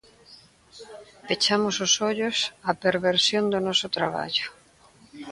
[1.27, 2.37] Pechamos os ollos
[2.69, 4.45] á perversión do noso traballo.